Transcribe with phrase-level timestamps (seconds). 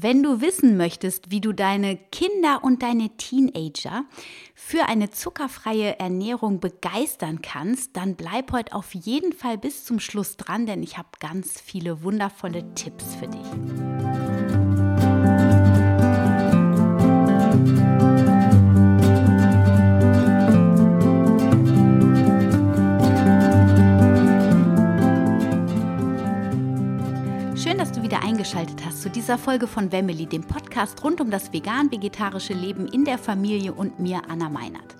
[0.00, 4.04] Wenn du wissen möchtest, wie du deine Kinder und deine Teenager
[4.54, 10.36] für eine zuckerfreie Ernährung begeistern kannst, dann bleib heute auf jeden Fall bis zum Schluss
[10.36, 14.07] dran, denn ich habe ganz viele wundervolle Tipps für dich.
[28.08, 32.86] Wieder eingeschaltet hast zu dieser Folge von Wemmeli, dem Podcast rund um das vegan-vegetarische Leben
[32.86, 34.96] in der Familie und mir, Anna Meinert.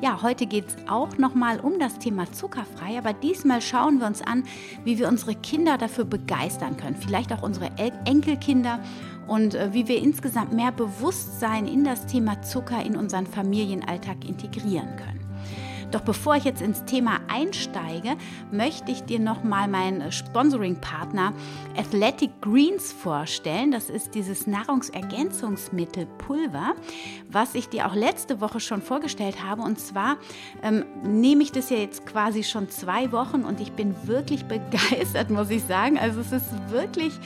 [0.00, 4.22] Ja, heute geht es auch nochmal um das Thema zuckerfrei, aber diesmal schauen wir uns
[4.22, 4.42] an,
[4.82, 7.70] wie wir unsere Kinder dafür begeistern können, vielleicht auch unsere
[8.06, 8.80] Enkelkinder
[9.28, 14.96] und äh, wie wir insgesamt mehr Bewusstsein in das Thema Zucker in unseren Familienalltag integrieren
[14.96, 15.17] können.
[15.90, 18.16] Doch bevor ich jetzt ins Thema einsteige,
[18.50, 21.32] möchte ich dir nochmal meinen Sponsoring-Partner
[21.76, 23.70] Athletic Greens vorstellen.
[23.70, 26.74] Das ist dieses Nahrungsergänzungsmittel Pulver,
[27.30, 29.62] was ich dir auch letzte Woche schon vorgestellt habe.
[29.62, 30.18] Und zwar
[30.62, 35.30] ähm, nehme ich das ja jetzt quasi schon zwei Wochen und ich bin wirklich begeistert,
[35.30, 35.98] muss ich sagen.
[35.98, 37.18] Also es ist wirklich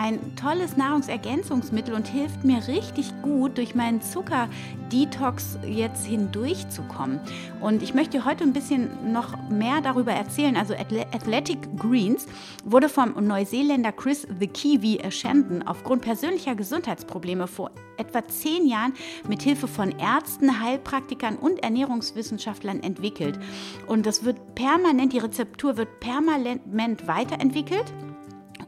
[0.00, 7.20] ein tolles Nahrungsergänzungsmittel und hilft mir richtig gut, durch meinen Zucker-Detox jetzt hindurchzukommen.
[7.60, 10.56] Und ich möchte heute ein bisschen noch mehr darüber erzählen.
[10.56, 12.26] Also Athletic Greens
[12.64, 18.94] wurde vom Neuseeländer Chris the Kiwi Shandon aufgrund persönlicher Gesundheitsprobleme vor etwa zehn Jahren
[19.28, 23.38] mit Hilfe von Ärzten, Heilpraktikern und Ernährungswissenschaftlern entwickelt.
[23.86, 27.92] Und das wird permanent, die Rezeptur wird permanent weiterentwickelt.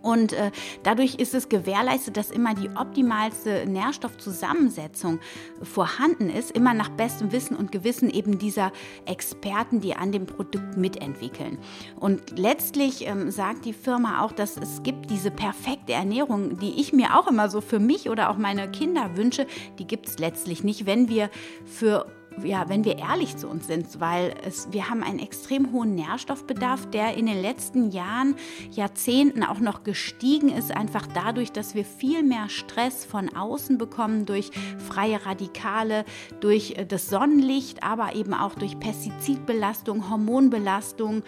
[0.03, 0.51] Und äh,
[0.83, 5.21] dadurch ist es gewährleistet, dass immer die optimalste Nährstoffzusammensetzung
[5.63, 8.73] vorhanden ist, immer nach bestem Wissen und Gewissen eben dieser
[9.07, 11.59] Experten, die an dem Produkt mitentwickeln.
[11.99, 16.93] Und letztlich ähm, sagt die Firma auch, dass es gibt diese perfekte Ernährung, die ich
[16.93, 19.47] mir auch immer so für mich oder auch meine Kinder wünsche,
[19.79, 21.31] die gibt es letztlich nicht, wenn wir
[21.65, 22.07] für
[22.43, 26.91] ja, wenn wir ehrlich zu uns sind, weil es, wir haben einen extrem hohen Nährstoffbedarf,
[26.91, 28.35] der in den letzten Jahren,
[28.71, 34.27] Jahrzehnten auch noch gestiegen ist, einfach dadurch, dass wir viel mehr Stress von außen bekommen
[34.27, 36.05] durch freie Radikale,
[36.41, 41.23] durch äh, das Sonnenlicht, aber eben auch durch Pestizidbelastung, Hormonbelastung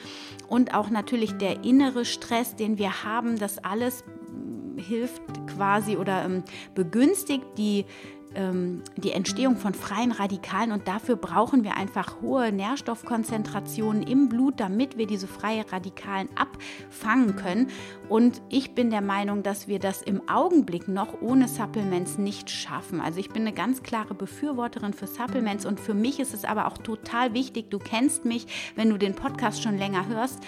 [0.48, 3.38] und auch natürlich der innere Stress, den wir haben.
[3.38, 6.43] Das alles hm, hilft quasi oder ähm,
[6.75, 7.84] begünstigt die
[8.34, 14.60] ähm, die Entstehung von freien Radikalen und dafür brauchen wir einfach hohe Nährstoffkonzentrationen im Blut,
[14.60, 17.68] damit wir diese freien Radikalen abfangen können.
[18.08, 23.00] Und ich bin der Meinung, dass wir das im Augenblick noch ohne Supplements nicht schaffen.
[23.00, 26.66] Also ich bin eine ganz klare Befürworterin für Supplements und für mich ist es aber
[26.66, 28.46] auch total wichtig, du kennst mich,
[28.76, 30.40] wenn du den Podcast schon länger hörst,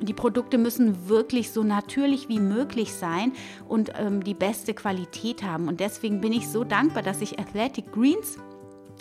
[0.00, 3.32] die Produkte müssen wirklich so natürlich wie möglich sein
[3.68, 5.68] und ähm, die beste Qualität haben.
[5.68, 8.38] Und deswegen bin ich so dankbar, dass ich Athletic Greens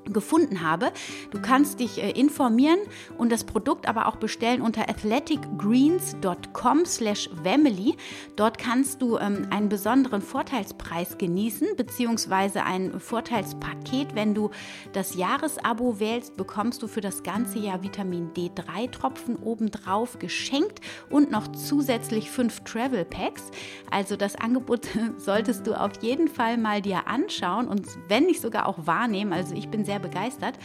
[0.05, 0.91] gefunden habe.
[1.31, 2.79] Du kannst dich äh, informieren
[3.17, 7.95] und das Produkt aber auch bestellen unter athleticgreens.com slash family.
[8.35, 14.15] Dort kannst du ähm, einen besonderen Vorteilspreis genießen, beziehungsweise ein Vorteilspaket.
[14.15, 14.51] Wenn du
[14.93, 21.31] das Jahresabo wählst, bekommst du für das ganze Jahr Vitamin D3 Tropfen obendrauf geschenkt und
[21.31, 23.51] noch zusätzlich fünf Travel Packs.
[23.89, 24.87] Also das Angebot
[25.17, 29.33] solltest du auf jeden Fall mal dir anschauen und wenn nicht sogar auch wahrnehmen.
[29.33, 30.55] Also ich bin sehr begeistert.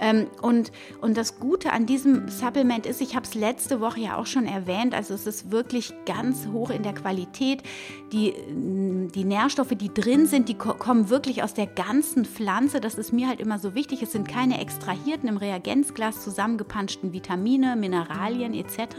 [0.00, 4.16] Ähm, und, und das Gute an diesem Supplement ist, ich habe es letzte Woche ja
[4.16, 7.62] auch schon erwähnt, also es ist wirklich ganz hoch in der Qualität.
[8.12, 8.34] Die,
[9.14, 12.80] die Nährstoffe, die drin sind, die kommen wirklich aus der ganzen Pflanze.
[12.80, 14.02] Das ist mir halt immer so wichtig.
[14.02, 18.96] Es sind keine extrahierten im Reagenzglas zusammengepanschten Vitamine, Mineralien etc.,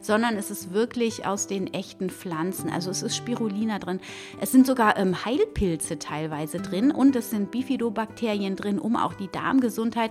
[0.00, 2.70] sondern es ist wirklich aus den echten Pflanzen.
[2.70, 4.00] Also es ist Spirulina drin.
[4.40, 9.28] Es sind sogar ähm, Heilpilze teilweise drin und es sind Bifidobakterien drin, um auch die
[9.28, 10.10] Darmgesundheit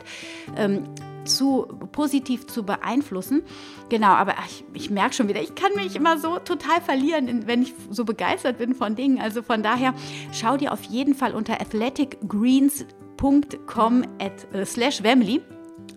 [0.55, 0.85] ähm,
[1.25, 3.43] zu positiv zu beeinflussen.
[3.89, 7.61] Genau, aber ich, ich merke schon wieder, ich kann mich immer so total verlieren, wenn
[7.61, 9.19] ich so begeistert bin von Dingen.
[9.21, 9.93] Also von daher
[10.31, 15.41] schau dir auf jeden Fall unter athleticgreens.com at, äh, slash family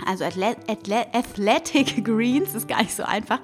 [0.05, 3.41] also Athletic Greens ist gar nicht so einfach.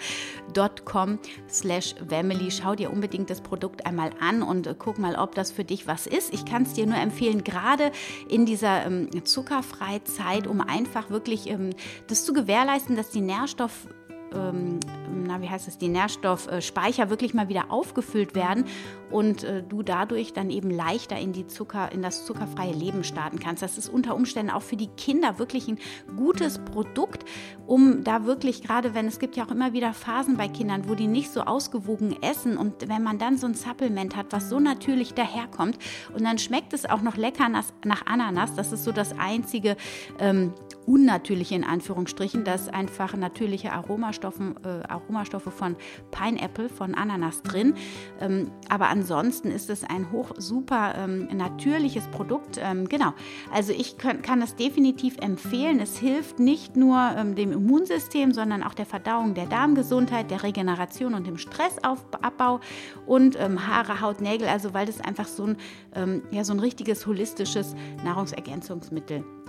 [0.84, 1.18] .com
[1.48, 2.50] slash family.
[2.50, 5.86] Schau dir unbedingt das Produkt einmal an und äh, guck mal, ob das für dich
[5.86, 6.32] was ist.
[6.34, 7.90] Ich kann es dir nur empfehlen, gerade
[8.28, 10.02] in dieser ähm, zuckerfreien
[10.46, 11.70] um einfach wirklich ähm,
[12.08, 13.88] das zu gewährleisten, dass die Nährstoff
[14.34, 14.80] ähm,
[15.26, 18.64] na, wie heißt es, die Nährstoffspeicher wirklich mal wieder aufgefüllt werden
[19.10, 23.38] und äh, du dadurch dann eben leichter in die Zucker, in das zuckerfreie Leben starten
[23.38, 23.62] kannst.
[23.62, 25.78] Das ist unter Umständen auch für die Kinder wirklich ein
[26.16, 27.24] gutes Produkt,
[27.66, 30.94] um da wirklich, gerade wenn es gibt ja auch immer wieder Phasen bei Kindern, wo
[30.94, 34.60] die nicht so ausgewogen essen und wenn man dann so ein Supplement hat, was so
[34.60, 35.78] natürlich daherkommt
[36.14, 39.76] und dann schmeckt es auch noch lecker nach, nach Ananas, das ist so das einzige
[40.18, 40.52] ähm,
[40.86, 45.76] unnatürliche in Anführungsstrichen, dass einfach natürliche Aromastoffe, äh, Aromastoffe von
[46.10, 47.74] Pineapple, von Ananas drin.
[48.20, 52.58] Ähm, aber ansonsten ist es ein hoch super ähm, natürliches Produkt.
[52.62, 53.12] Ähm, genau.
[53.52, 55.80] Also ich kann, kann das definitiv empfehlen.
[55.80, 61.14] Es hilft nicht nur ähm, dem Immunsystem, sondern auch der Verdauung, der Darmgesundheit, der Regeneration
[61.14, 62.60] und dem Stressabbau
[63.06, 64.48] und ähm, Haare, Haut, Nägel.
[64.48, 65.56] Also weil das einfach so ein,
[65.94, 67.74] ähm, ja, so ein richtiges holistisches
[68.04, 69.41] Nahrungsergänzungsmittel ist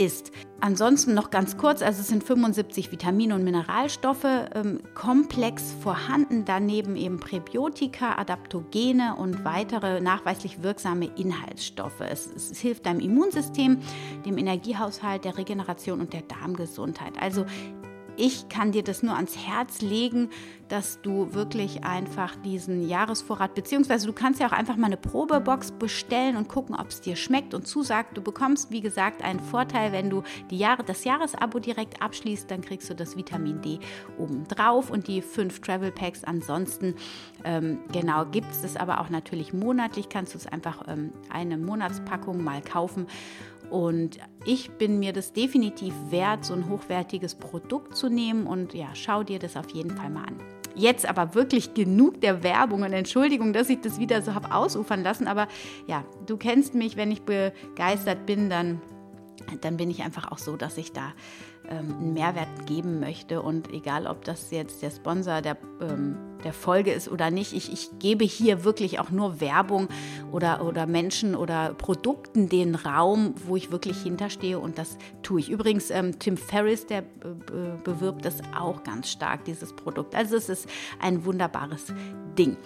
[0.00, 0.32] ist.
[0.60, 6.96] Ansonsten noch ganz kurz, also es sind 75 Vitamine und Mineralstoffe ähm, komplex vorhanden, daneben
[6.96, 12.00] eben Präbiotika, Adaptogene und weitere nachweislich wirksame Inhaltsstoffe.
[12.00, 13.78] Es, es hilft deinem Immunsystem,
[14.24, 17.12] dem Energiehaushalt, der Regeneration und der Darmgesundheit.
[17.20, 17.44] Also
[18.20, 20.28] ich kann dir das nur ans Herz legen,
[20.68, 25.72] dass du wirklich einfach diesen Jahresvorrat, beziehungsweise du kannst ja auch einfach mal eine Probebox
[25.72, 28.16] bestellen und gucken, ob es dir schmeckt und zusagt.
[28.16, 32.60] Du bekommst, wie gesagt, einen Vorteil, wenn du die Jahre, das Jahresabo direkt abschließt, dann
[32.60, 33.80] kriegst du das Vitamin D
[34.18, 36.22] obendrauf und die fünf Travel Packs.
[36.22, 36.94] Ansonsten,
[37.44, 41.56] ähm, genau, gibt es das aber auch natürlich monatlich, kannst du es einfach ähm, eine
[41.56, 43.06] Monatspackung mal kaufen.
[43.70, 48.46] Und ich bin mir das definitiv wert, so ein hochwertiges Produkt zu nehmen.
[48.46, 50.36] Und ja, schau dir das auf jeden Fall mal an.
[50.74, 55.02] Jetzt aber wirklich genug der Werbung und Entschuldigung, dass ich das wieder so habe ausufern
[55.02, 55.26] lassen.
[55.26, 55.48] Aber
[55.86, 58.80] ja, du kennst mich, wenn ich begeistert bin, dann,
[59.60, 61.12] dann bin ich einfach auch so, dass ich da
[61.68, 63.42] ähm, einen Mehrwert geben möchte.
[63.42, 67.72] Und egal, ob das jetzt der Sponsor der, ähm, der Folge ist oder nicht, ich,
[67.72, 69.88] ich gebe hier wirklich auch nur Werbung
[70.32, 74.58] oder, oder Menschen oder Produkten den Raum, wo ich wirklich hinterstehe.
[74.58, 75.50] Und das tue ich.
[75.50, 77.02] Übrigens, ähm, Tim Ferriss, der
[77.84, 80.14] bewirbt das auch ganz stark, dieses Produkt.
[80.14, 80.68] Also es ist
[81.00, 81.92] ein wunderbares
[82.38, 82.56] Ding.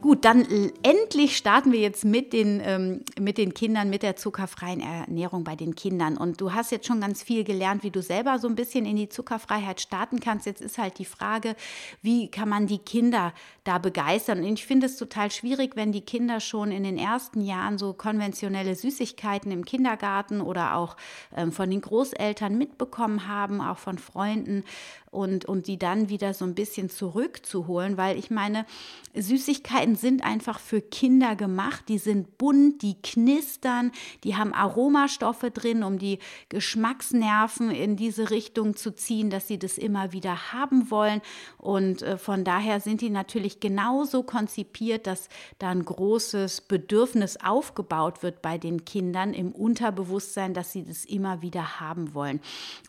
[0.00, 0.46] Gut, dann
[0.82, 5.56] endlich starten wir jetzt mit den, ähm, mit den Kindern, mit der zuckerfreien Ernährung bei
[5.56, 6.16] den Kindern.
[6.16, 8.96] Und du hast jetzt schon ganz viel gelernt, wie du selber so ein bisschen in
[8.96, 10.46] die Zuckerfreiheit starten kannst.
[10.46, 11.56] Jetzt ist halt die Frage,
[12.02, 13.32] wie kann man die Kinder
[13.64, 14.38] da begeistern?
[14.38, 17.92] Und ich finde es total schwierig, wenn die Kinder schon in den ersten Jahren so
[17.92, 20.96] konventionelle Süßigkeiten im Kindergarten oder auch
[21.36, 24.64] ähm, von den Großeltern mitbekommen haben, auch von Freunden
[25.10, 28.66] und, und die dann wieder so ein bisschen zurückzuholen, weil ich meine,
[29.14, 33.92] Süßigkeiten sind einfach für Kinder gemacht, die sind bunt, die knistern,
[34.24, 36.18] die haben Aromastoffe drin, um die
[36.48, 41.20] Geschmacksnerven in diese Richtung zu ziehen, dass sie das immer wieder haben wollen
[41.58, 45.28] und äh, von daher sind die natürlich genauso konzipiert, dass
[45.58, 51.42] da ein großes Bedürfnis aufgebaut wird bei den Kindern im Unterbewusstsein, dass sie das immer
[51.42, 52.40] wieder haben wollen.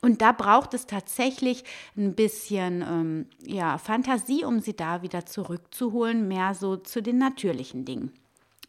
[0.02, 1.64] Und da braucht es tatsächlich
[1.98, 7.18] ein ein bisschen ähm, ja, Fantasie, um sie da wieder zurückzuholen, mehr so zu den
[7.18, 8.12] natürlichen Dingen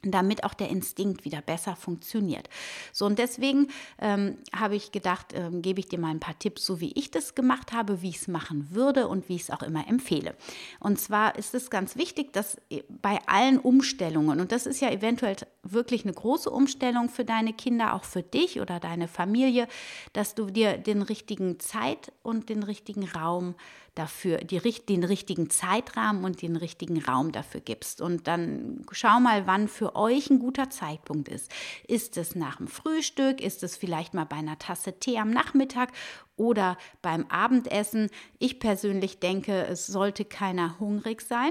[0.03, 2.49] damit auch der Instinkt wieder besser funktioniert.
[2.93, 6.65] So und deswegen ähm, habe ich gedacht, ähm, gebe ich dir mal ein paar Tipps,
[6.65, 9.51] so wie ich das gemacht habe, wie ich es machen würde und wie ich es
[9.51, 10.35] auch immer empfehle.
[10.79, 14.91] Und zwar ist es ganz wichtig, dass äh, bei allen Umstellungen, und das ist ja
[14.91, 19.69] eventuell wirklich eine große Umstellung für deine Kinder, auch für dich oder deine Familie,
[20.13, 23.55] dass du dir den richtigen Zeit und den richtigen Raum
[23.95, 28.01] dafür, die, den richtigen Zeitrahmen und den richtigen Raum dafür gibst.
[28.01, 31.51] Und dann schau mal, wann für euch ein guter Zeitpunkt ist.
[31.87, 33.41] Ist es nach dem Frühstück?
[33.41, 35.93] Ist es vielleicht mal bei einer Tasse Tee am Nachmittag
[36.37, 38.11] oder beim Abendessen?
[38.39, 41.51] Ich persönlich denke, es sollte keiner hungrig sein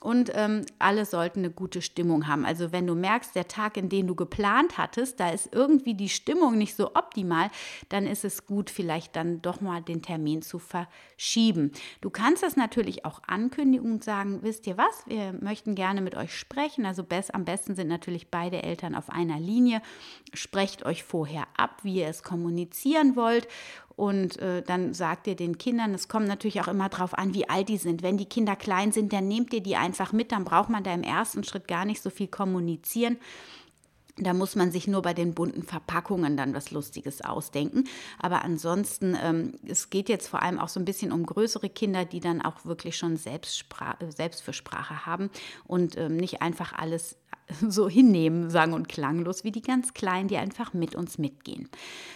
[0.00, 2.44] und ähm, alle sollten eine gute Stimmung haben.
[2.44, 6.08] Also wenn du merkst, der Tag, in den du geplant hattest, da ist irgendwie die
[6.08, 7.50] Stimmung nicht so optimal,
[7.88, 11.72] dann ist es gut, vielleicht dann doch mal den Termin zu verschieben.
[12.00, 16.14] Du kannst das natürlich auch ankündigen und sagen, wisst ihr was, wir möchten gerne mit
[16.14, 16.86] euch sprechen.
[16.86, 19.82] Also best, am besten sind natürlich beide Eltern auf einer Linie.
[20.32, 23.48] Sprecht euch vorher ab, wie ihr es kommunizieren wollt
[23.98, 27.48] und äh, dann sagt ihr den Kindern, es kommt natürlich auch immer darauf an, wie
[27.48, 28.00] alt die sind.
[28.00, 30.94] Wenn die Kinder klein sind, dann nehmt ihr die einfach mit, dann braucht man da
[30.94, 33.16] im ersten Schritt gar nicht so viel kommunizieren.
[34.16, 37.84] Da muss man sich nur bei den bunten Verpackungen dann was Lustiges ausdenken.
[38.20, 42.04] Aber ansonsten, ähm, es geht jetzt vor allem auch so ein bisschen um größere Kinder,
[42.04, 45.28] die dann auch wirklich schon Selbstspra Selbstfürsprache haben
[45.66, 47.16] und ähm, nicht einfach alles
[47.68, 51.68] so hinnehmen, sang- und klanglos, wie die ganz Kleinen, die einfach mit uns mitgehen.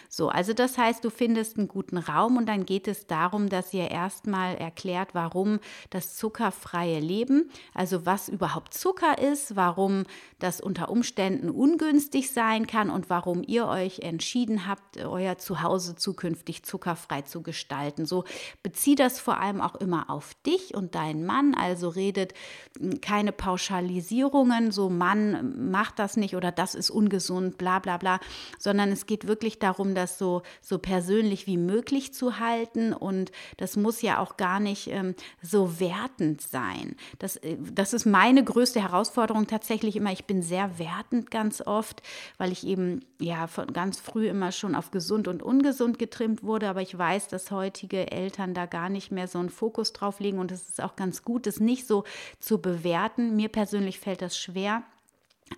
[0.08, 3.72] So, also das heißt, du findest einen guten Raum und dann geht es darum, dass
[3.72, 5.58] ihr erstmal erklärt, warum
[5.88, 10.04] das zuckerfreie Leben, also was überhaupt Zucker ist, warum
[10.38, 16.62] das unter Umständen ungünstig sein kann und warum ihr euch entschieden habt, euer Zuhause zukünftig
[16.62, 18.04] zuckerfrei zu gestalten.
[18.04, 18.24] So
[18.62, 22.34] bezieh das vor allem auch immer auf dich und deinen Mann, also redet
[22.78, 25.21] hm, keine Pauschalisierungen, so Mann
[25.70, 28.20] macht das nicht oder das ist ungesund, bla bla bla,
[28.58, 32.92] sondern es geht wirklich darum, das so, so persönlich wie möglich zu halten.
[32.92, 36.96] Und das muss ja auch gar nicht ähm, so wertend sein.
[37.18, 40.12] Das, äh, das ist meine größte Herausforderung tatsächlich immer.
[40.12, 42.02] Ich bin sehr wertend ganz oft,
[42.38, 46.68] weil ich eben ja von ganz früh immer schon auf gesund und ungesund getrimmt wurde.
[46.68, 50.38] Aber ich weiß, dass heutige Eltern da gar nicht mehr so einen Fokus drauf legen.
[50.38, 52.04] Und es ist auch ganz gut, es nicht so
[52.40, 53.36] zu bewerten.
[53.36, 54.82] Mir persönlich fällt das schwer.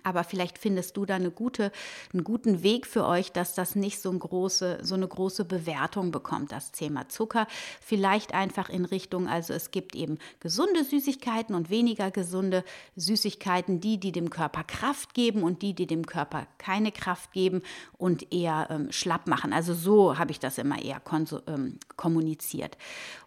[0.03, 1.71] Aber vielleicht findest du da eine gute,
[2.13, 6.11] einen guten Weg für euch, dass das nicht so, eine große, so eine große Bewertung
[6.11, 7.47] bekommt, das Thema Zucker.
[7.81, 12.63] Vielleicht einfach in Richtung, also es gibt eben gesunde Süßigkeiten und weniger gesunde
[12.95, 17.61] Süßigkeiten, die, die dem Körper Kraft geben und die, die dem Körper keine Kraft geben
[17.97, 19.53] und eher ähm, schlapp machen.
[19.53, 21.01] Also so habe ich das immer eher
[21.47, 22.77] ähm, kommuniziert.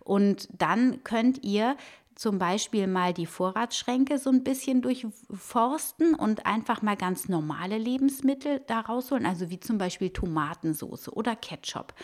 [0.00, 1.76] Und dann könnt ihr
[2.18, 8.60] zum Beispiel mal die Vorratsschränke so ein bisschen durchforsten und einfach mal ganz normale Lebensmittel
[8.66, 11.94] da rausholen, also wie zum Beispiel Tomatensauce oder Ketchup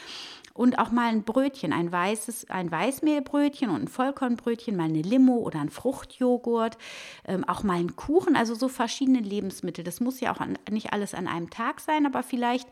[0.55, 5.37] und auch mal ein Brötchen, ein weißes, ein Weißmehlbrötchen und ein Vollkornbrötchen, mal eine Limo
[5.39, 6.79] oder ein Fruchtjoghurt,
[7.27, 9.83] ähm, auch mal ein Kuchen, also so verschiedene Lebensmittel.
[9.85, 12.69] Das muss ja auch an, nicht alles an einem Tag sein, aber vielleicht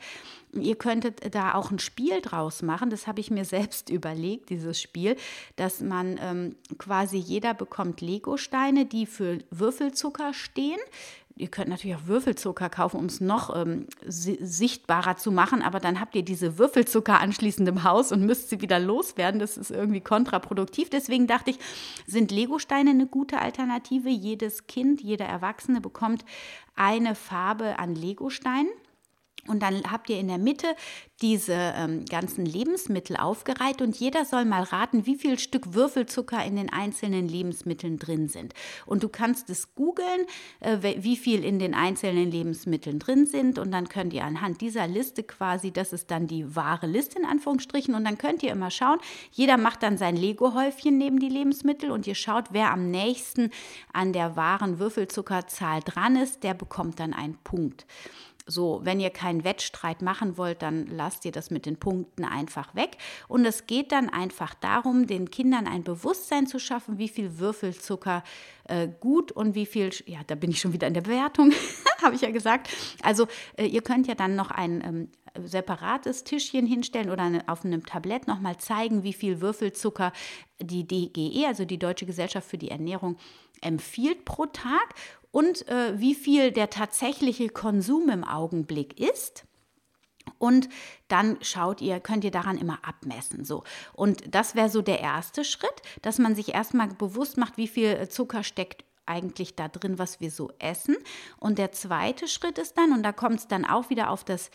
[0.55, 2.91] ihr könntet da auch ein Spiel draus machen.
[2.91, 5.17] Das habe ich mir selbst überlegt, dieses Spiel,
[5.57, 10.79] dass man ähm, quasi jeder bekommt Legosteine, die für Würfelzucker stehen.
[11.37, 16.01] Ihr könnt natürlich auch Würfelzucker kaufen, um es noch ähm, sichtbarer zu machen, aber dann
[16.01, 19.41] habt ihr diese Würfelzucker anschließend im Haus und müsst sie wieder loswerden.
[19.41, 20.91] Das ist irgendwie kontraproduktiv.
[20.91, 21.59] Deswegen dachte ich,
[22.07, 24.09] sind Legosteine eine gute Alternative.
[24.09, 26.25] Jedes Kind, jeder Erwachsene bekommt
[26.75, 28.71] eine Farbe an Legosteinen.
[29.49, 30.69] Und dann habt ihr in der Mitte
[31.21, 36.55] diese ähm, ganzen Lebensmittel aufgereiht und jeder soll mal raten, wie viel Stück Würfelzucker in
[36.55, 38.55] den einzelnen Lebensmitteln drin sind.
[38.87, 40.27] Und du kannst es googeln,
[40.61, 44.87] äh, wie viel in den einzelnen Lebensmitteln drin sind und dann könnt ihr anhand dieser
[44.87, 48.71] Liste quasi, das ist dann die wahre Liste in Anführungsstrichen und dann könnt ihr immer
[48.71, 48.99] schauen,
[49.33, 53.51] jeder macht dann sein Lego-Häufchen neben die Lebensmittel und ihr schaut, wer am nächsten
[53.93, 57.87] an der wahren Würfelzuckerzahl dran ist, der bekommt dann einen Punkt.
[58.47, 62.75] So, wenn ihr keinen Wettstreit machen wollt, dann lasst ihr das mit den Punkten einfach
[62.75, 62.97] weg.
[63.29, 68.23] Und es geht dann einfach darum, den Kindern ein Bewusstsein zu schaffen, wie viel Würfelzucker
[68.65, 71.53] äh, gut und wie viel, ja, da bin ich schon wieder in der Bewertung,
[72.03, 72.69] habe ich ja gesagt.
[73.03, 75.09] Also äh, ihr könnt ja dann noch ein ähm,
[75.45, 80.13] separates Tischchen hinstellen oder auf einem Tablett nochmal zeigen, wie viel Würfelzucker
[80.61, 83.17] die DGE, also die Deutsche Gesellschaft für die Ernährung,
[83.61, 84.95] empfiehlt pro Tag
[85.31, 89.45] und äh, wie viel der tatsächliche Konsum im Augenblick ist.
[90.39, 90.69] Und
[91.09, 93.45] dann schaut ihr, könnt ihr daran immer abmessen.
[93.45, 93.65] So.
[93.93, 98.09] Und das wäre so der erste Schritt, dass man sich erstmal bewusst macht, wie viel
[98.09, 100.97] Zucker steckt eigentlich da drin, was wir so essen.
[101.39, 104.51] Und der zweite Schritt ist dann, und da kommt es dann auch wieder auf das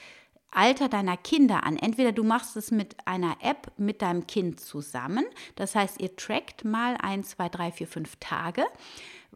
[0.51, 1.77] Alter deiner Kinder an.
[1.77, 5.25] Entweder du machst es mit einer App mit deinem Kind zusammen.
[5.55, 8.65] Das heißt, ihr trackt mal ein, zwei, drei, vier, fünf Tage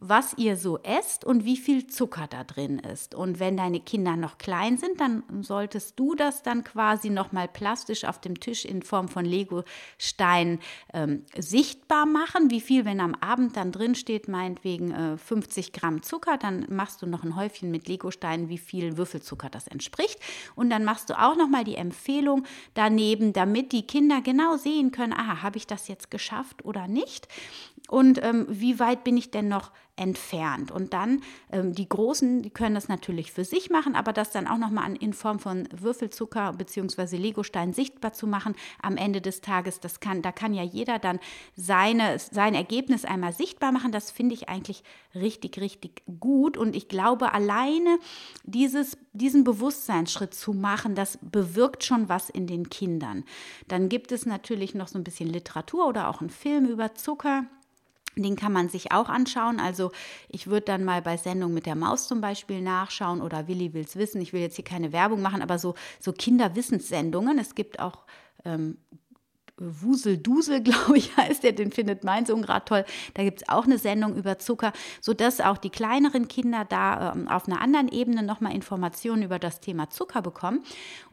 [0.04, 3.14] was ihr so esst und wie viel Zucker da drin ist.
[3.14, 8.04] Und wenn deine Kinder noch klein sind, dann solltest du das dann quasi nochmal plastisch
[8.04, 10.58] auf dem Tisch in Form von Legostein
[10.92, 12.50] ähm, sichtbar machen.
[12.50, 17.00] Wie viel, wenn am Abend dann drin steht, meinetwegen äh, 50 Gramm Zucker, dann machst
[17.02, 20.18] du noch ein Häufchen mit Legosteinen, wie viel Würfelzucker das entspricht.
[20.56, 22.44] Und dann machst du auch nochmal die Empfehlung
[22.74, 27.28] daneben, damit die Kinder genau sehen können, aha, habe ich das jetzt geschafft oder nicht?
[27.92, 30.70] und ähm, wie weit bin ich denn noch entfernt.
[30.70, 34.46] Und dann ähm, die Großen, die können das natürlich für sich machen, aber das dann
[34.46, 37.16] auch nochmal in Form von Würfelzucker bzw.
[37.16, 41.20] Legostein sichtbar zu machen am Ende des Tages, das kann, da kann ja jeder dann
[41.56, 43.92] seine, sein Ergebnis einmal sichtbar machen.
[43.92, 44.82] Das finde ich eigentlich
[45.14, 46.56] richtig, richtig gut.
[46.56, 47.98] Und ich glaube, alleine
[48.44, 53.24] dieses, diesen Bewusstseinsschritt zu machen, das bewirkt schon was in den Kindern.
[53.68, 57.44] Dann gibt es natürlich noch so ein bisschen Literatur oder auch einen Film über Zucker.
[58.16, 59.58] Den kann man sich auch anschauen.
[59.58, 59.90] Also
[60.28, 63.96] ich würde dann mal bei Sendung mit der Maus zum Beispiel nachschauen oder Willi will's
[63.96, 64.20] wissen.
[64.20, 67.38] Ich will jetzt hier keine Werbung machen, aber so, so Kinderwissenssendungen.
[67.38, 68.04] Es gibt auch
[68.44, 68.76] ähm,
[69.56, 72.84] Wuseldusel, glaube ich, heißt der, den findet mein Sohn gerade toll.
[73.14, 77.28] Da gibt es auch eine Sendung über Zucker, sodass auch die kleineren Kinder da ähm,
[77.28, 80.64] auf einer anderen Ebene nochmal Informationen über das Thema Zucker bekommen.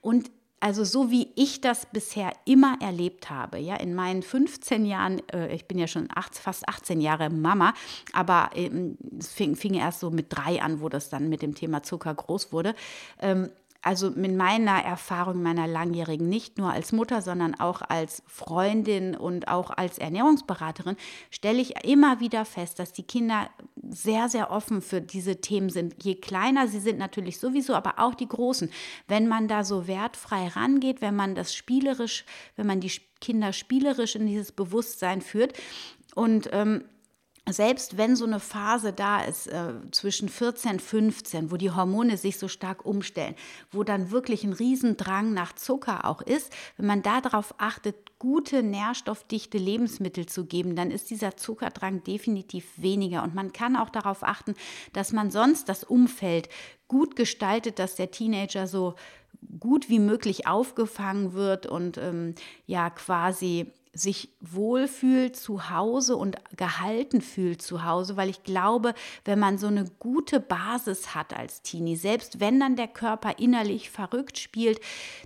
[0.01, 5.21] Und also so wie ich das bisher immer erlebt habe, ja, in meinen 15 Jahren,
[5.29, 7.73] äh, ich bin ja schon acht, fast 18 Jahre Mama,
[8.13, 11.55] aber ähm, es fing, fing, erst so mit drei an, wo das dann mit dem
[11.55, 12.75] Thema Zucker groß wurde.
[13.21, 13.49] Ähm,
[13.81, 19.47] also mit meiner Erfahrung, meiner langjährigen, nicht nur als Mutter, sondern auch als Freundin und
[19.47, 20.97] auch als Ernährungsberaterin,
[21.29, 23.49] stelle ich immer wieder fest, dass die Kinder
[23.89, 26.03] sehr, sehr offen für diese Themen sind.
[26.03, 28.69] Je kleiner sie sind natürlich sowieso, aber auch die Großen.
[29.07, 32.25] Wenn man da so wertfrei rangeht, wenn man das spielerisch,
[32.57, 35.53] wenn man die Kinder spielerisch in dieses Bewusstsein führt
[36.15, 36.83] und ähm,
[37.53, 42.17] selbst wenn so eine Phase da ist äh, zwischen 14 und 15, wo die Hormone
[42.17, 43.35] sich so stark umstellen,
[43.71, 49.57] wo dann wirklich ein Riesendrang nach Zucker auch ist, wenn man darauf achtet, gute nährstoffdichte
[49.57, 53.23] Lebensmittel zu geben, dann ist dieser Zuckerdrang definitiv weniger.
[53.23, 54.55] Und man kann auch darauf achten,
[54.93, 56.49] dass man sonst das Umfeld
[56.87, 58.95] gut gestaltet, dass der Teenager so
[59.59, 67.21] gut wie möglich aufgefangen wird und ähm, ja quasi sich wohlfühlt zu Hause und gehalten
[67.21, 68.93] fühlt zu Hause, weil ich glaube,
[69.25, 73.89] wenn man so eine gute Basis hat als Teenie, selbst wenn dann der Körper innerlich
[73.89, 74.79] verrückt spielt,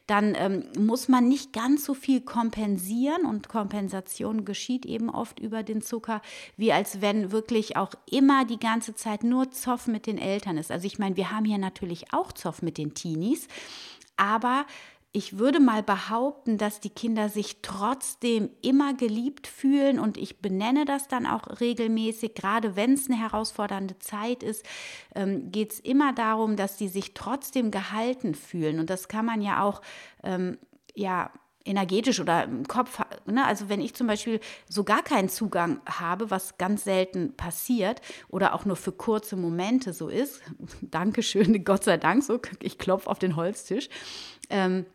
[0.08, 5.62] dann ähm, muss man nicht ganz so viel kompensieren und Kompensation geschieht eben oft über
[5.64, 6.22] den Zucker,
[6.56, 10.72] wie als wenn wirklich auch immer die ganze Zeit nur Zoff mit den Eltern ist.
[10.72, 13.48] Also ich meine, wir haben hier natürlich auch Zoff mit den Teenies,
[14.16, 14.66] aber
[15.16, 20.86] ich würde mal behaupten, dass die Kinder sich trotzdem immer geliebt fühlen und ich benenne
[20.86, 24.66] das dann auch regelmäßig, gerade wenn es eine herausfordernde Zeit ist,
[25.14, 29.44] ähm, geht es immer darum, dass sie sich trotzdem gehalten fühlen und das kann man
[29.44, 29.82] ja auch,
[30.24, 30.58] ähm,
[30.96, 31.32] ja,
[31.66, 33.46] energetisch oder im Kopf, ne?
[33.46, 38.54] also wenn ich zum Beispiel so gar keinen Zugang habe, was ganz selten passiert oder
[38.54, 40.42] auch nur für kurze Momente so ist,
[40.82, 43.88] Dankeschön, Gott sei Dank, so ich klopfe auf den Holztisch,
[44.50, 44.86] ähm,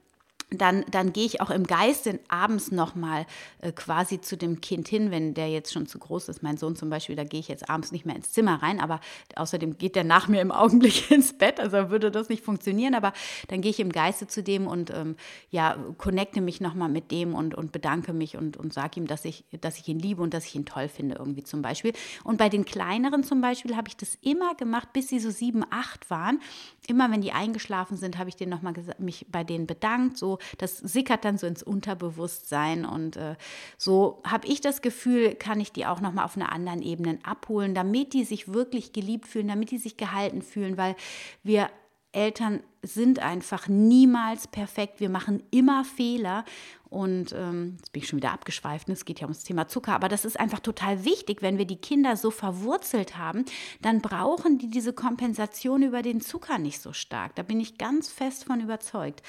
[0.51, 3.27] dann, dann gehe ich auch im Geiste abends nochmal
[3.61, 6.43] äh, quasi zu dem Kind hin, wenn der jetzt schon zu groß ist.
[6.43, 9.01] Mein Sohn zum Beispiel, da gehe ich jetzt abends nicht mehr ins Zimmer rein, aber
[9.37, 12.95] außerdem geht der nach mir im Augenblick ins Bett, also würde das nicht funktionieren.
[12.95, 13.13] Aber
[13.49, 15.17] dann gehe ich im Geiste zu dem und ähm,
[15.51, 19.27] ja, connecte mich nochmal mit dem und, und bedanke mich und, und sage ihm, dass
[19.27, 21.93] ich, dass ich ihn liebe und dass ich ihn toll finde, irgendwie zum Beispiel.
[22.25, 25.63] Und bei den kleineren zum Beispiel habe ich das immer gemacht, bis sie so sieben,
[25.69, 26.41] acht waren.
[26.87, 30.79] Immer wenn die eingeschlafen sind, habe ich denen nochmal mich bei denen bedankt, so das
[30.79, 33.37] sickert dann so ins Unterbewusstsein und äh,
[33.77, 37.19] so habe ich das Gefühl, kann ich die auch noch mal auf einer anderen Ebene
[37.23, 40.97] abholen, damit die sich wirklich geliebt fühlen, damit die sich gehalten fühlen, weil
[41.43, 41.71] wir
[42.13, 45.01] Eltern sind einfach niemals perfekt.
[45.01, 46.45] Wir machen immer Fehler.
[46.91, 48.89] Und ähm, jetzt bin ich schon wieder abgeschweift.
[48.89, 48.95] Ne?
[48.95, 49.95] Es geht ja ums Thema Zucker.
[49.95, 51.43] Aber das ist einfach total wichtig.
[51.43, 53.45] Wenn wir die Kinder so verwurzelt haben,
[53.83, 57.35] dann brauchen die diese Kompensation über den Zucker nicht so stark.
[57.35, 59.23] Da bin ich ganz fest von überzeugt.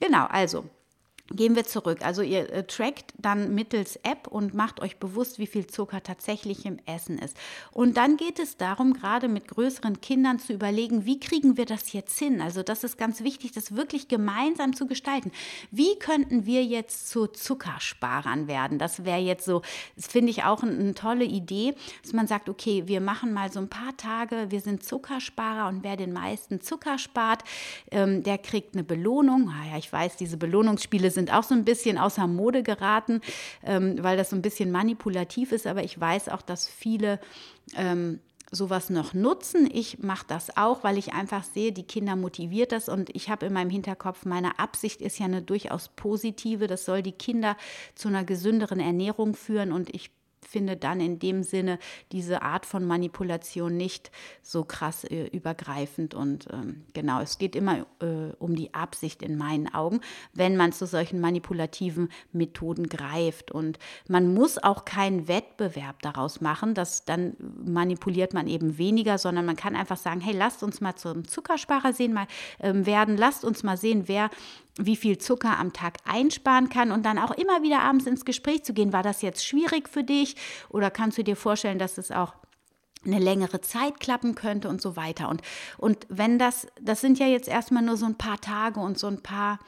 [0.00, 0.64] Genau, also
[1.32, 1.98] Gehen wir zurück.
[2.02, 6.64] Also ihr äh, trackt dann mittels App und macht euch bewusst, wie viel Zucker tatsächlich
[6.64, 7.36] im Essen ist.
[7.72, 11.92] Und dann geht es darum, gerade mit größeren Kindern zu überlegen, wie kriegen wir das
[11.92, 12.40] jetzt hin?
[12.40, 15.32] Also das ist ganz wichtig, das wirklich gemeinsam zu gestalten.
[15.72, 18.78] Wie könnten wir jetzt zu Zuckersparern werden?
[18.78, 19.62] Das wäre jetzt so,
[19.96, 23.58] das finde ich auch eine, tolle Idee, dass man sagt, okay, wir machen mal so
[23.58, 27.42] ein paar Tage, wir sind Zuckersparer und wer den meisten Zucker spart,
[27.90, 29.50] ähm, der kriegt eine Belohnung.
[29.50, 33.20] Ah ja, ich weiß, diese Belohnungsspiele sind auch so ein bisschen außer Mode geraten,
[33.64, 35.66] ähm, weil das so ein bisschen manipulativ ist.
[35.66, 37.18] Aber ich weiß auch, dass viele
[37.74, 38.20] ähm,
[38.52, 39.68] sowas noch nutzen.
[39.72, 43.46] Ich mache das auch, weil ich einfach sehe, die Kinder motiviert das und ich habe
[43.46, 46.66] in meinem Hinterkopf, meine Absicht ist ja eine durchaus positive.
[46.66, 47.56] Das soll die Kinder
[47.94, 50.10] zu einer gesünderen Ernährung führen und ich
[50.48, 51.78] finde dann in dem Sinne
[52.12, 54.10] diese Art von Manipulation nicht
[54.42, 56.14] so krass äh, übergreifend.
[56.14, 60.00] Und ähm, genau, es geht immer äh, um die Absicht in meinen Augen,
[60.32, 63.50] wenn man zu solchen manipulativen Methoden greift.
[63.50, 63.78] Und
[64.08, 69.56] man muss auch keinen Wettbewerb daraus machen, dass dann manipuliert man eben weniger, sondern man
[69.56, 72.26] kann einfach sagen, hey, lasst uns mal zum Zuckersparer sehen, mal
[72.60, 74.30] ähm, werden, lasst uns mal sehen, wer
[74.78, 78.64] wie viel Zucker am Tag einsparen kann und dann auch immer wieder abends ins Gespräch
[78.64, 78.92] zu gehen.
[78.92, 80.36] War das jetzt schwierig für dich
[80.68, 82.34] oder kannst du dir vorstellen, dass es auch
[83.04, 85.28] eine längere Zeit klappen könnte und so weiter.
[85.28, 85.42] Und,
[85.78, 89.06] und wenn das, das sind ja jetzt erstmal nur so ein paar Tage und so
[89.06, 89.60] ein paar,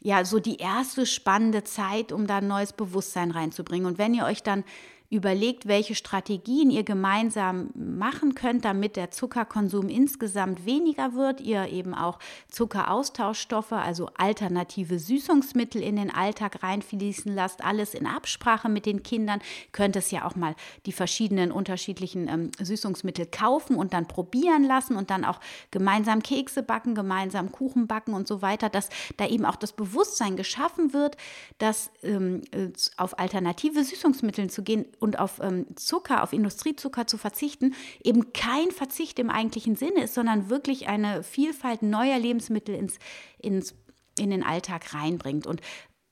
[0.00, 3.86] ja, so die erste spannende Zeit, um da ein neues Bewusstsein reinzubringen.
[3.86, 4.64] Und wenn ihr euch dann
[5.10, 11.94] überlegt, welche Strategien ihr gemeinsam machen könnt, damit der Zuckerkonsum insgesamt weniger wird, ihr eben
[11.94, 12.18] auch
[12.50, 19.40] Zuckeraustauschstoffe, also alternative Süßungsmittel in den Alltag reinfließen lasst, alles in Absprache mit den Kindern,
[19.72, 24.94] könnt es ja auch mal die verschiedenen unterschiedlichen ähm, Süßungsmittel kaufen und dann probieren lassen
[24.96, 25.40] und dann auch
[25.70, 30.36] gemeinsam Kekse backen, gemeinsam Kuchen backen und so weiter, dass da eben auch das Bewusstsein
[30.36, 31.16] geschaffen wird,
[31.56, 32.68] dass ähm, äh,
[32.98, 38.70] auf alternative Süßungsmittel zu gehen und auf ähm, Zucker, auf Industriezucker zu verzichten, eben kein
[38.70, 42.98] Verzicht im eigentlichen Sinne ist, sondern wirklich eine Vielfalt neuer Lebensmittel ins,
[43.38, 43.74] ins
[44.18, 45.46] in den Alltag reinbringt.
[45.46, 45.60] Und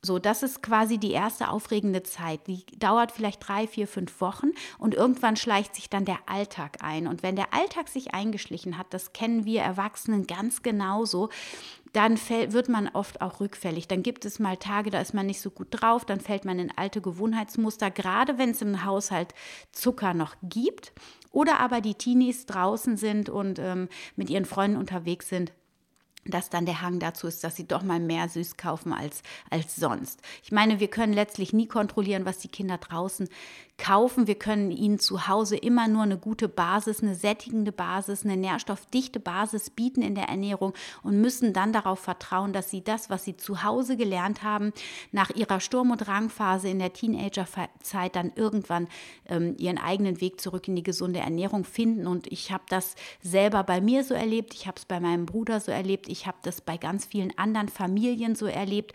[0.02, 2.46] so, das ist quasi die erste aufregende Zeit.
[2.46, 7.08] Die dauert vielleicht drei, vier, fünf Wochen und irgendwann schleicht sich dann der Alltag ein.
[7.08, 11.28] Und wenn der Alltag sich eingeschlichen hat, das kennen wir Erwachsenen ganz genauso,
[11.96, 13.88] dann fällt, wird man oft auch rückfällig.
[13.88, 16.58] Dann gibt es mal Tage, da ist man nicht so gut drauf, dann fällt man
[16.58, 19.34] in alte Gewohnheitsmuster, gerade wenn es im Haushalt
[19.72, 20.92] Zucker noch gibt
[21.30, 25.52] oder aber die Teenies draußen sind und ähm, mit ihren Freunden unterwegs sind
[26.28, 29.76] dass dann der Hang dazu ist, dass sie doch mal mehr süß kaufen als, als
[29.76, 30.20] sonst.
[30.42, 33.28] Ich meine, wir können letztlich nie kontrollieren, was die Kinder draußen
[33.78, 34.26] kaufen.
[34.26, 39.20] Wir können ihnen zu Hause immer nur eine gute Basis, eine sättigende Basis, eine nährstoffdichte
[39.20, 43.36] Basis bieten in der Ernährung und müssen dann darauf vertrauen, dass sie das, was sie
[43.36, 44.72] zu Hause gelernt haben,
[45.12, 48.88] nach ihrer Sturm- und Drangphase in der Teenagerzeit dann irgendwann
[49.26, 52.06] ähm, ihren eigenen Weg zurück in die gesunde Ernährung finden.
[52.06, 55.60] Und ich habe das selber bei mir so erlebt, ich habe es bei meinem Bruder
[55.60, 58.92] so erlebt, ich habe das bei ganz vielen anderen Familien so erlebt.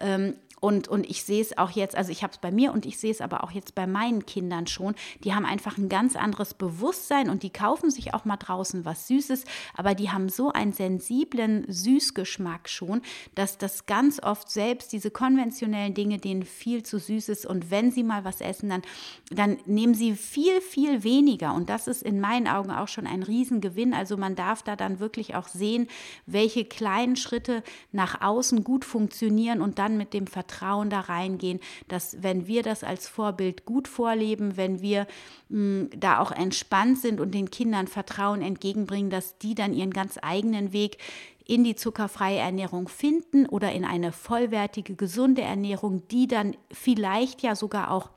[0.00, 2.86] Ähm, und, und ich sehe es auch jetzt, also ich habe es bei mir und
[2.86, 4.94] ich sehe es aber auch jetzt bei meinen Kindern schon.
[5.22, 9.06] Die haben einfach ein ganz anderes Bewusstsein und die kaufen sich auch mal draußen was
[9.06, 13.02] Süßes, aber die haben so einen sensiblen Süßgeschmack schon,
[13.34, 17.44] dass das ganz oft selbst diese konventionellen Dinge denen viel zu süß ist.
[17.44, 18.82] Und wenn sie mal was essen, dann,
[19.28, 21.52] dann nehmen sie viel, viel weniger.
[21.52, 23.92] Und das ist in meinen Augen auch schon ein Riesengewinn.
[23.92, 25.88] Also man darf da dann wirklich auch sehen,
[26.24, 31.60] welche kleinen Schritte nach außen gut funktionieren und dann mit dem Vertrauen Vertrauen da reingehen,
[31.88, 35.06] dass wenn wir das als Vorbild gut vorleben, wenn wir
[35.48, 39.92] mh, hm, da auch entspannt sind und den Kindern Vertrauen entgegenbringen, dass die dann ihren
[39.92, 40.98] ganz eigenen Weg
[41.46, 47.54] in die zuckerfreie Ernährung finden oder in eine vollwertige, gesunde Ernährung, die dann vielleicht ja
[47.54, 48.10] sogar auch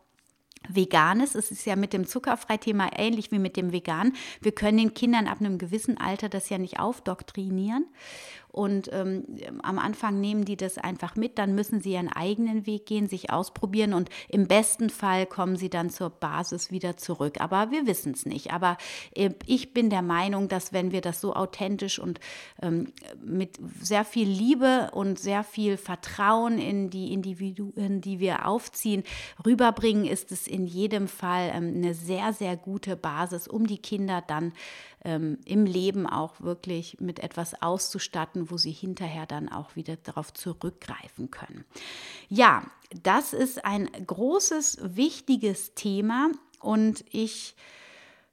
[0.69, 1.35] Veganes.
[1.35, 4.13] Es ist ja mit dem Zuckerfrei-Thema ähnlich wie mit dem Vegan.
[4.41, 7.85] Wir können den Kindern ab einem gewissen Alter das ja nicht aufdoktrinieren.
[8.57, 9.23] Und ähm,
[9.61, 13.29] am Anfang nehmen die das einfach mit, dann müssen sie ihren eigenen Weg gehen, sich
[13.29, 17.39] ausprobieren und im besten Fall kommen sie dann zur Basis wieder zurück.
[17.39, 18.51] Aber wir wissen es nicht.
[18.53, 18.79] Aber
[19.13, 22.19] äh, ich bin der Meinung, dass wenn wir das so authentisch und
[22.59, 22.93] ähm,
[23.23, 29.03] mit sehr viel Liebe und sehr viel Vertrauen in die Individuen, die wir aufziehen,
[29.45, 34.23] rüberbringen, ist es in jedem Fall ähm, eine sehr, sehr gute Basis, um die Kinder
[34.25, 34.53] dann
[35.07, 40.33] ähm, im Leben auch wirklich mit etwas auszustatten, wo sie hinterher dann auch wieder darauf
[40.33, 41.63] zurückgreifen können.
[42.27, 42.63] Ja,
[43.03, 47.55] das ist ein großes, wichtiges Thema und ich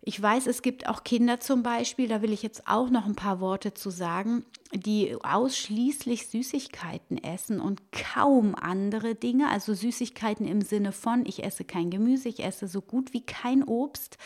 [0.07, 3.15] ich weiß, es gibt auch Kinder zum Beispiel, da will ich jetzt auch noch ein
[3.15, 9.49] paar Worte zu sagen, die ausschließlich Süßigkeiten essen und kaum andere Dinge.
[9.49, 13.65] Also Süßigkeiten im Sinne von, ich esse kein Gemüse, ich esse so gut wie kein
[13.65, 14.19] Obst.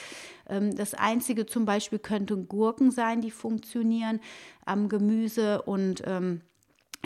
[0.48, 4.18] Ähm, das Einzige zum Beispiel könnten Gurken sein, die funktionieren
[4.64, 6.40] am Gemüse und ähm,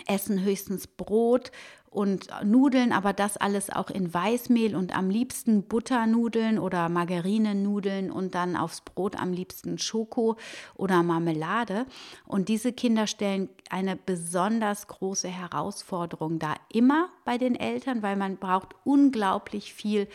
[0.07, 1.53] essen höchstens Brot
[1.93, 8.35] und Nudeln, aber das alles auch in Weißmehl und am liebsten Butternudeln oder Margarinenudeln und
[8.35, 10.37] dann aufs Brot am liebsten Schoko
[10.75, 11.85] oder Marmelade.
[12.27, 18.39] Und diese Kinder stellen eine besonders große Herausforderung da immer bei den Eltern, weil man
[18.39, 20.09] braucht unglaublich viel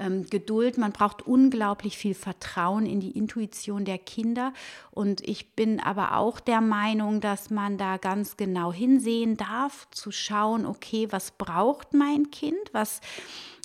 [0.00, 4.52] ähm, Geduld, man braucht unglaublich viel Vertrauen in die Intuition der Kinder.
[4.90, 10.10] Und ich bin aber auch der Meinung, dass man da ganz genau hinsehen darf, zu
[10.10, 13.00] schauen, okay, was braucht mein Kind, was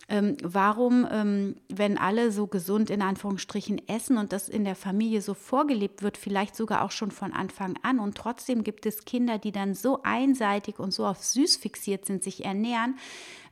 [0.08, 5.22] ähm, warum, ähm, wenn alle so gesund in Anführungsstrichen essen und das in der Familie
[5.22, 9.40] so vorgelebt wird, vielleicht sogar auch schon von Anfang an und trotzdem gibt es Kinder,
[9.40, 12.98] die dann so einseitig und so auf süß fixiert sind, sich ernähren,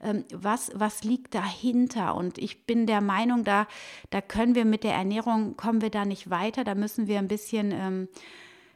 [0.02, 2.14] ähm, was, was liegt dahinter?
[2.14, 3.68] Und ich bin der Meinung, da,
[4.12, 7.28] da können wir mit der Ernährung, kommen wir da nicht weiter, da müssen wir ein
[7.28, 8.08] bisschen ähm,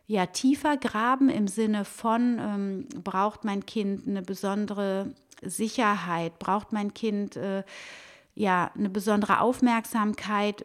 [0.07, 6.93] ja, tiefer graben im Sinne von, ähm, braucht mein Kind eine besondere Sicherheit, braucht mein
[6.93, 7.63] Kind äh,
[8.35, 10.63] ja eine besondere Aufmerksamkeit?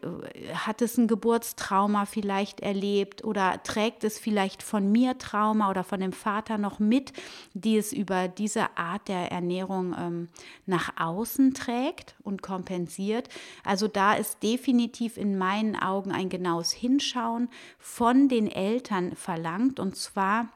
[0.53, 5.99] Hat es ein Geburtstrauma vielleicht erlebt oder trägt es vielleicht von mir Trauma oder von
[5.99, 7.13] dem Vater noch mit,
[7.53, 10.29] die es über diese Art der Ernährung ähm,
[10.65, 13.29] nach außen trägt und kompensiert?
[13.63, 19.95] Also da ist definitiv in meinen Augen ein genaues Hinschauen von den Eltern verlangt und
[19.95, 20.47] zwar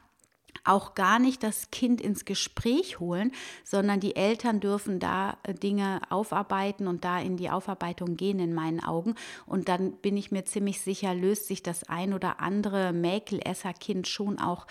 [0.67, 3.31] auch gar nicht das Kind ins Gespräch holen,
[3.63, 8.53] sondern die Eltern dürfen da äh, Dinge aufarbeiten und da in die Aufarbeitung gehen in
[8.53, 9.15] meinen Augen.
[9.45, 14.39] Und dann bin ich mir ziemlich sicher, löst sich das ein oder andere Mäkelesserkind schon
[14.39, 14.67] auch,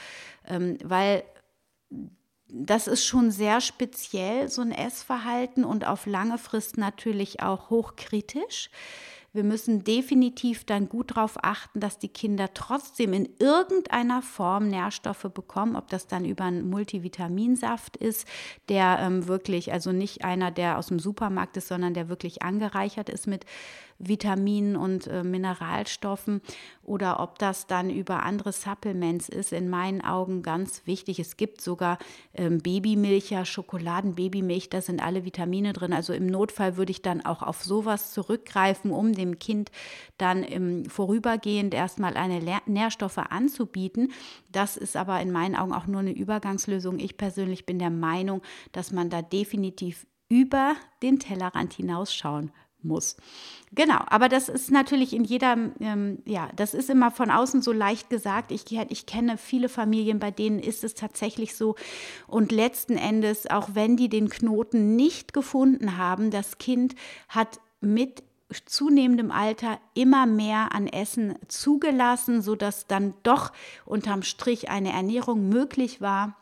[0.46, 1.24] ähm, weil
[2.48, 8.70] das ist schon sehr speziell, so ein Essverhalten und auf lange Frist natürlich auch hochkritisch.
[9.36, 15.28] Wir müssen definitiv dann gut darauf achten, dass die Kinder trotzdem in irgendeiner Form Nährstoffe
[15.32, 18.26] bekommen, ob das dann über einen Multivitaminsaft ist,
[18.70, 23.10] der ähm, wirklich, also nicht einer, der aus dem Supermarkt ist, sondern der wirklich angereichert
[23.10, 23.44] ist mit
[23.98, 26.40] Vitaminen und äh, Mineralstoffen
[26.82, 31.18] oder ob das dann über andere Supplements ist, in meinen Augen ganz wichtig.
[31.18, 31.98] Es gibt sogar
[32.34, 35.92] ähm, Babymilcher, Schokoladenbabymilch, da sind alle Vitamine drin.
[35.92, 39.70] Also im Notfall würde ich dann auch auf sowas zurückgreifen, um dem Kind
[40.18, 44.12] dann im vorübergehend erstmal eine Lehr Nährstoffe anzubieten.
[44.50, 46.98] Das ist aber in meinen Augen auch nur eine Übergangslösung.
[46.98, 52.50] Ich persönlich bin der Meinung, dass man da definitiv über den Tellerrand hinausschauen
[52.86, 53.16] muss.
[53.72, 57.72] Genau, aber das ist natürlich in jeder, ähm, ja, das ist immer von außen so
[57.72, 58.52] leicht gesagt.
[58.52, 61.74] Ich, ich kenne viele Familien, bei denen ist es tatsächlich so.
[62.26, 66.94] Und letzten Endes, auch wenn die den Knoten nicht gefunden haben, das Kind
[67.28, 68.22] hat mit
[68.64, 73.52] zunehmendem Alter immer mehr an Essen zugelassen, sodass dann doch
[73.84, 76.36] unterm Strich eine Ernährung möglich war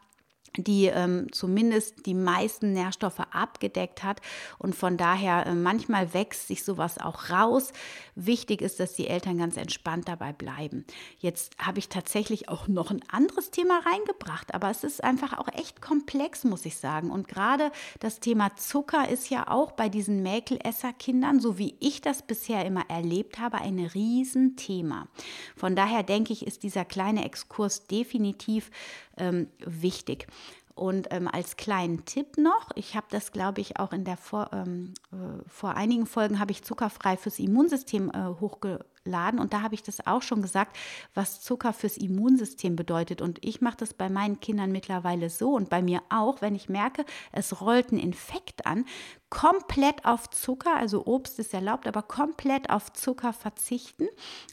[0.57, 4.21] die ähm, zumindest die meisten Nährstoffe abgedeckt hat.
[4.59, 7.73] Und von daher, äh, manchmal wächst sich sowas auch raus.
[8.15, 10.85] Wichtig ist, dass die Eltern ganz entspannt dabei bleiben.
[11.19, 15.49] Jetzt habe ich tatsächlich auch noch ein anderes Thema reingebracht, aber es ist einfach auch
[15.49, 17.11] echt komplex, muss ich sagen.
[17.11, 22.23] Und gerade das Thema Zucker ist ja auch bei diesen Mäkelesserkindern, so wie ich das
[22.23, 25.09] bisher immer erlebt habe, ein Riesenthema.
[25.57, 28.71] Von daher denke ich, ist dieser kleine Exkurs definitiv
[29.17, 30.27] ähm, wichtig.
[30.75, 34.51] Und ähm, als kleinen Tipp noch, ich habe das, glaube ich, auch in der vor,
[34.53, 39.39] ähm, äh, vor einigen Folgen habe ich zuckerfrei fürs Immunsystem äh, hochgeladen Laden.
[39.39, 40.77] Und da habe ich das auch schon gesagt,
[41.15, 43.21] was Zucker fürs Immunsystem bedeutet.
[43.21, 46.69] Und ich mache das bei meinen Kindern mittlerweile so und bei mir auch, wenn ich
[46.69, 48.87] merke, es rollt ein Infekt an,
[49.35, 54.07] komplett auf Zucker, also Obst ist erlaubt, aber komplett auf Zucker verzichten,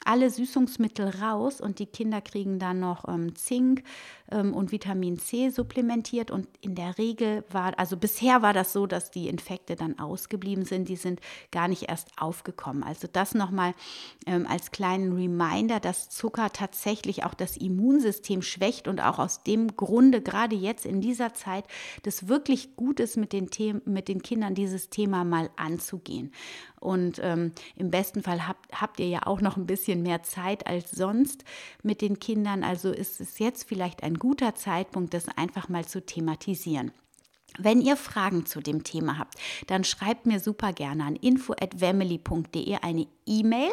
[0.03, 3.83] alle Süßungsmittel raus und die Kinder kriegen dann noch ähm, Zink
[4.31, 8.87] ähm, und Vitamin C supplementiert und in der Regel war, also bisher war das so,
[8.87, 11.19] dass die Infekte dann ausgeblieben sind, die sind
[11.51, 12.83] gar nicht erst aufgekommen.
[12.83, 13.75] Also das nochmal
[14.25, 19.75] ähm, als kleinen Reminder, dass Zucker tatsächlich auch das Immunsystem schwächt und auch aus dem
[19.77, 21.65] Grunde gerade jetzt in dieser Zeit
[22.01, 26.31] das wirklich gut ist, mit den, Themen, mit den Kindern dieses Thema mal anzugehen.
[26.79, 30.65] Und ähm, im besten Fall habt, habt ihr ja auch noch ein bisschen mehr Zeit
[30.65, 31.43] als sonst
[31.83, 32.63] mit den Kindern.
[32.63, 36.91] Also ist es jetzt vielleicht ein guter Zeitpunkt, das einfach mal zu thematisieren.
[37.59, 39.35] Wenn ihr Fragen zu dem Thema habt,
[39.67, 43.71] dann schreibt mir super gerne an info@family.de eine E-Mail.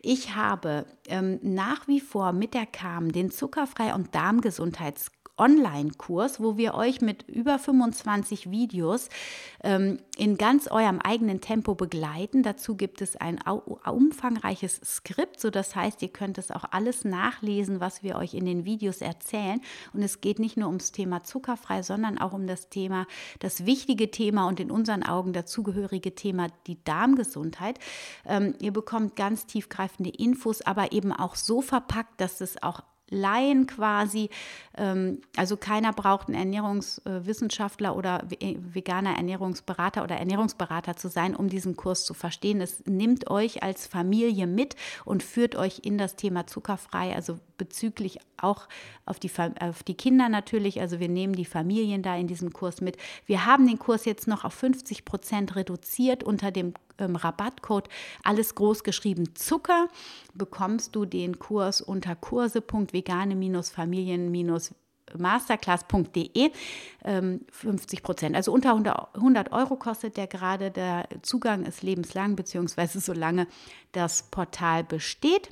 [0.00, 6.56] Ich habe ähm, nach wie vor mit der KAM den Zuckerfrei- und Darmgesundheits Online-Kurs, wo
[6.56, 9.08] wir euch mit über 25 Videos
[9.64, 12.42] ähm, in ganz eurem eigenen Tempo begleiten.
[12.42, 17.80] Dazu gibt es ein umfangreiches Skript, so das heißt, ihr könnt es auch alles nachlesen,
[17.80, 19.60] was wir euch in den Videos erzählen.
[19.94, 23.06] Und es geht nicht nur ums Thema zuckerfrei, sondern auch um das Thema,
[23.38, 27.78] das wichtige Thema und in unseren Augen dazugehörige Thema, die Darmgesundheit.
[28.26, 33.66] Ähm, ihr bekommt ganz tiefgreifende Infos, aber eben auch so verpackt, dass es auch Laien
[33.66, 34.30] quasi.
[34.76, 41.48] Ähm, also keiner braucht einen Ernährungswissenschaftler oder äh, veganer Ernährungsberater oder Ernährungsberater zu sein, um
[41.48, 42.60] diesen Kurs zu verstehen.
[42.60, 48.18] Es nimmt euch als Familie mit und führt euch in das Thema zuckerfrei, also bezüglich
[48.38, 48.68] auch
[49.04, 50.80] auf die, auf die Kinder natürlich.
[50.80, 52.96] Also wir nehmen die Familien da in diesem Kurs mit.
[53.26, 57.88] Wir haben den Kurs jetzt noch auf 50 Prozent reduziert unter dem ähm, Rabattcode
[58.22, 59.88] alles groß geschrieben Zucker
[60.34, 64.30] bekommst du den Kurs unter kurse.vegane-familien-
[65.18, 66.50] masterclass.de
[67.50, 68.36] 50 Prozent.
[68.36, 70.70] Also unter 100 Euro kostet der gerade.
[70.70, 73.46] Der Zugang ist lebenslang, beziehungsweise solange
[73.92, 75.50] das Portal besteht.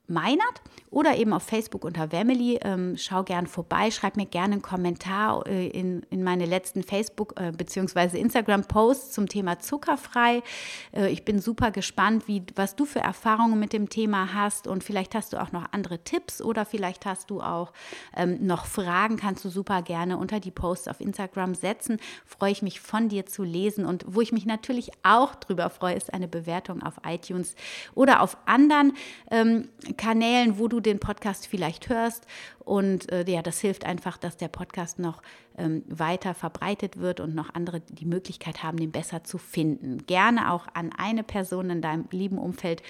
[0.08, 2.60] Meinert oder eben auf Facebook unter Wemily.
[2.62, 7.40] Ähm, schau gern vorbei, schreib mir gerne einen Kommentar äh, in, in meine letzten Facebook-
[7.40, 8.20] äh, bzw.
[8.20, 10.44] Instagram-Posts zum Thema zuckerfrei.
[10.92, 14.84] Äh, ich bin super gespannt, wie, was du für Erfahrungen mit dem Thema hast und
[14.84, 17.72] vielleicht hast du auch noch andere Tipps oder vielleicht hast du auch
[18.16, 21.98] ähm, noch Fragen, kannst du super gerne unter die Posts auf Instagram setzen.
[22.26, 25.96] Freue ich mich von dir zu lesen und wo ich mich natürlich auch drüber freue,
[25.96, 27.56] ist eine Bewertung auf iTunes
[27.96, 28.94] oder auf anderen
[29.32, 32.26] ähm, Kanälen, wo du den Podcast vielleicht hörst.
[32.60, 35.22] Und äh, ja, das hilft einfach, dass der Podcast noch
[35.58, 40.06] ähm, weiter verbreitet wird und noch andere die Möglichkeit haben, den besser zu finden.
[40.06, 42.82] Gerne auch an eine Person in deinem lieben Umfeld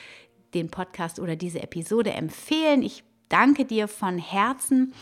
[0.53, 2.83] den Podcast oder diese Episode empfehlen.
[2.83, 4.93] Ich danke dir von Herzen.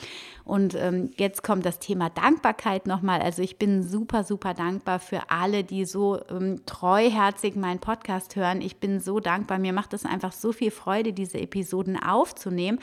[0.43, 3.21] Und ähm, jetzt kommt das Thema Dankbarkeit nochmal.
[3.21, 8.61] Also ich bin super, super dankbar für alle, die so ähm, treuherzig meinen Podcast hören.
[8.61, 9.59] Ich bin so dankbar.
[9.59, 12.79] Mir macht es einfach so viel Freude, diese Episoden aufzunehmen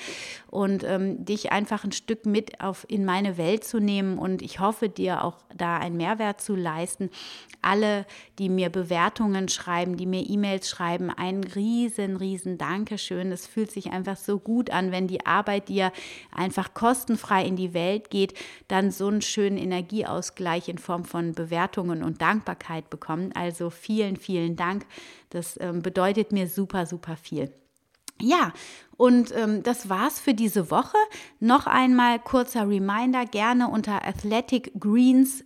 [0.49, 4.19] und ähm, dich einfach ein Stück mit auf, in meine Welt zu nehmen.
[4.19, 7.11] Und ich hoffe, dir auch da einen Mehrwert zu leisten.
[7.61, 8.07] Alle,
[8.39, 13.33] die mir Bewertungen schreiben, die mir E-Mails schreiben, ein riesen, riesen Dankeschön.
[13.33, 15.93] Es fühlt sich einfach so gut an, wenn die Arbeit dir
[16.33, 18.33] einfach kostenfrei in die Welt geht,
[18.69, 23.33] dann so einen schönen Energieausgleich in Form von Bewertungen und Dankbarkeit bekommen.
[23.35, 24.87] Also vielen, vielen Dank.
[25.29, 27.53] Das ähm, bedeutet mir super, super viel.
[28.21, 28.53] Ja,
[28.97, 30.97] und ähm, das war's für diese Woche.
[31.39, 35.45] Noch einmal kurzer Reminder, gerne unter Athletic Greens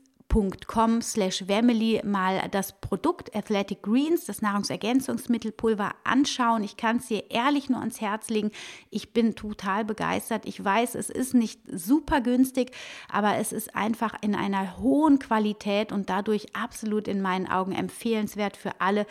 [0.67, 6.65] com slash Family mal das Produkt Athletic Greens, das Nahrungsergänzungsmittelpulver anschauen.
[6.65, 8.51] Ich kann es dir ehrlich nur ans Herz legen.
[8.91, 10.47] Ich bin total begeistert.
[10.47, 12.71] Ich weiß, es ist nicht super günstig,
[13.11, 18.57] aber es ist einfach in einer hohen Qualität und dadurch absolut in meinen Augen empfehlenswert
[18.57, 19.07] für alle,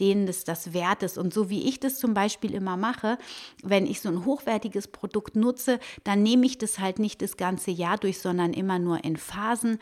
[0.00, 1.18] denen es das wert ist.
[1.18, 3.18] Und so wie ich das zum Beispiel immer mache,
[3.62, 7.70] wenn ich so ein hochwertiges Produkt nutze, dann nehme ich das halt nicht das ganze
[7.70, 9.78] Jahr durch, sondern immer nur in Phasen.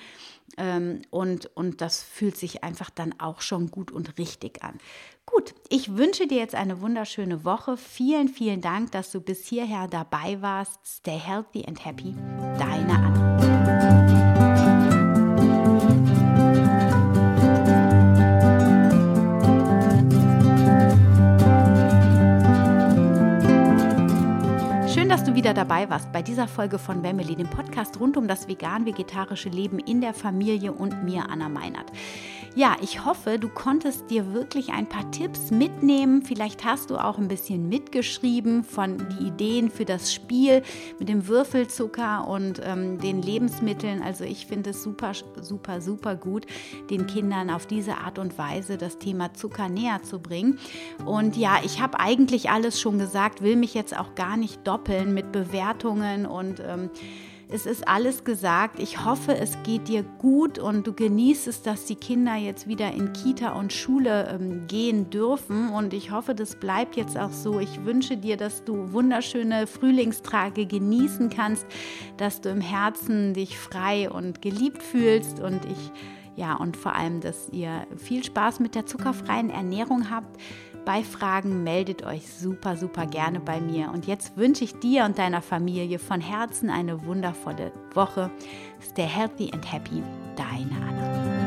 [0.57, 4.79] Ähm, und, und das fühlt sich einfach dann auch schon gut und richtig an.
[5.27, 7.77] Gut, ich wünsche dir jetzt eine wunderschöne Woche.
[7.77, 10.81] Vielen, vielen Dank, dass du bis hierher dabei warst.
[10.85, 12.15] Stay healthy and happy.
[12.59, 13.30] Deine Anna.
[25.31, 29.49] Du wieder dabei warst bei dieser Folge von Family, dem Podcast rund um das vegan-vegetarische
[29.49, 31.93] Leben in der Familie und mir, Anna Meinert.
[32.57, 36.23] Ja, ich hoffe, du konntest dir wirklich ein paar Tipps mitnehmen.
[36.23, 40.63] Vielleicht hast du auch ein bisschen mitgeschrieben von den Ideen für das Spiel
[40.99, 44.03] mit dem Würfelzucker und ähm, den Lebensmitteln.
[44.03, 46.45] Also ich finde es super, super, super gut,
[46.91, 50.59] den Kindern auf diese Art und Weise das Thema Zucker näher zu bringen.
[51.07, 55.15] Und ja, ich habe eigentlich alles schon gesagt, will mich jetzt auch gar nicht doppeln
[55.21, 56.89] mit Bewertungen und ähm,
[57.53, 58.79] es ist alles gesagt.
[58.79, 62.93] Ich hoffe, es geht dir gut und du genießt es, dass die Kinder jetzt wieder
[62.93, 65.69] in Kita und Schule ähm, gehen dürfen.
[65.71, 67.59] Und ich hoffe, das bleibt jetzt auch so.
[67.59, 71.67] Ich wünsche dir, dass du wunderschöne Frühlingstage genießen kannst,
[72.19, 75.41] dass du im Herzen dich frei und geliebt fühlst.
[75.41, 75.91] Und ich,
[76.37, 80.41] ja, und vor allem, dass ihr viel Spaß mit der zuckerfreien Ernährung habt.
[80.85, 83.91] Bei Fragen meldet euch super, super gerne bei mir.
[83.93, 88.31] Und jetzt wünsche ich dir und deiner Familie von Herzen eine wundervolle Woche.
[88.83, 90.03] Stay healthy and happy.
[90.37, 91.40] Deine Anna.